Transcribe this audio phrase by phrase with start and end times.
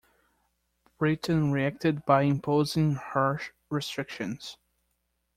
[0.97, 4.57] Britain reacted by imposing harsh restrictions.